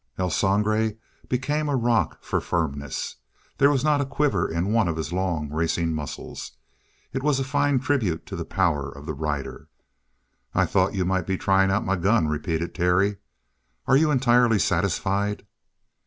[0.17, 0.95] El Sangre
[1.29, 3.17] became a rock for firmness.
[3.59, 6.53] There was not a quiver in one of his long, racing muscles.
[7.13, 9.67] It was a fine tribute to the power of the rider.
[10.55, 13.17] "I thought you might be trying out my gun," repeated Terry.
[13.85, 15.45] "Are you entirely satisfied?"